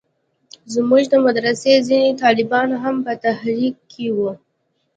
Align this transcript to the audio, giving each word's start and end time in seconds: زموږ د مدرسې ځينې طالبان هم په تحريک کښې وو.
زموږ 0.73 1.03
د 1.09 1.13
مدرسې 1.25 1.73
ځينې 1.87 2.11
طالبان 2.23 2.69
هم 2.83 2.95
په 3.05 3.13
تحريک 3.23 3.75
کښې 3.91 4.07
وو. 4.15 4.31